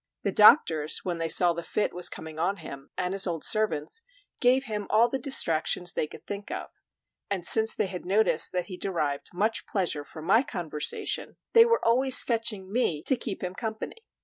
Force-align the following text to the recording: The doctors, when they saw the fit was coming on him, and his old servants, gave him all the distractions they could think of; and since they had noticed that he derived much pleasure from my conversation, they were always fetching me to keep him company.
The 0.23 0.31
doctors, 0.31 1.05
when 1.05 1.19
they 1.19 1.29
saw 1.29 1.53
the 1.53 1.61
fit 1.61 1.93
was 1.93 2.09
coming 2.09 2.39
on 2.39 2.57
him, 2.57 2.89
and 2.97 3.13
his 3.13 3.27
old 3.27 3.43
servants, 3.43 4.01
gave 4.39 4.63
him 4.63 4.87
all 4.89 5.07
the 5.07 5.19
distractions 5.19 5.93
they 5.93 6.07
could 6.07 6.25
think 6.25 6.49
of; 6.49 6.71
and 7.29 7.45
since 7.45 7.75
they 7.75 7.85
had 7.85 8.03
noticed 8.03 8.51
that 8.51 8.65
he 8.65 8.77
derived 8.77 9.29
much 9.31 9.67
pleasure 9.67 10.03
from 10.03 10.25
my 10.25 10.41
conversation, 10.41 11.37
they 11.53 11.65
were 11.65 11.85
always 11.85 12.19
fetching 12.23 12.73
me 12.73 13.03
to 13.03 13.15
keep 13.15 13.43
him 13.43 13.53
company. 13.53 13.97